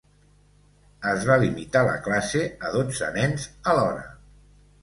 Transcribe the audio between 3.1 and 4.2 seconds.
nens alhora.